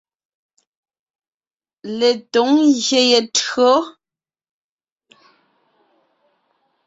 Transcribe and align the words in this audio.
Letǒŋ 1.97 2.47
ngyè 2.71 3.01
ye 3.11 3.19
tÿǒ. 3.35 3.71